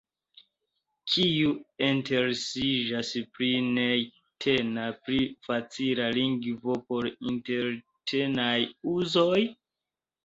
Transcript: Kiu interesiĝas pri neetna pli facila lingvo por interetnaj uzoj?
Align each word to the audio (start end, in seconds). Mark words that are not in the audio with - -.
Kiu 1.15 1.49
interesiĝas 1.87 3.11
pri 3.35 3.49
neetna 3.67 4.87
pli 5.05 5.19
facila 5.49 6.09
lingvo 6.19 6.79
por 6.89 7.11
interetnaj 7.13 8.59
uzoj? 8.97 9.41